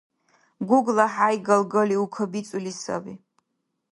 [0.67, 3.13] ГуглахӀяй галгалиу кабицӀули саби.